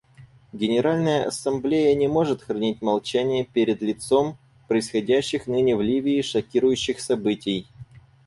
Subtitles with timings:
[0.51, 4.35] Генеральная Ассамблея не может хранить молчание перед лицом
[4.67, 7.67] происходящих ныне в Ливии шокирующих событий.